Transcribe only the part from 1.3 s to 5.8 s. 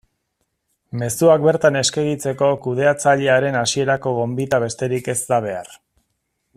bertan eskegitzeko kudeatzailearen hasierako gonbita besterik ez da behar.